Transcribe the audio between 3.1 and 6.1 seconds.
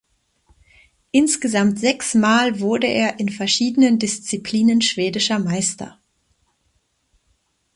in verschiedenen Disziplinen schwedischer Meister.